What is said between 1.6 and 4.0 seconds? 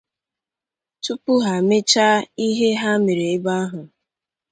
mechaa ihe ha mere ebe ahụ